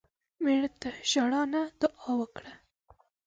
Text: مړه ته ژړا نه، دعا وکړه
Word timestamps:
مړه 0.43 0.69
ته 0.81 0.89
ژړا 1.09 1.41
نه، 1.53 1.61
دعا 1.81 2.11
وکړه 2.19 2.53